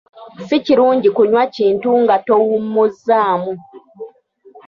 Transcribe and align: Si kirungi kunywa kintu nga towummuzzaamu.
Si 0.47 0.55
kirungi 0.65 1.07
kunywa 1.15 1.43
kintu 1.55 1.89
nga 2.01 2.15
towummuzzaamu. 2.25 3.51